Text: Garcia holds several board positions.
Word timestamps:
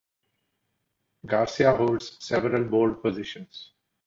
Garcia 1.27 1.75
holds 1.75 2.17
several 2.25 2.63
board 2.63 3.03
positions. 3.03 3.73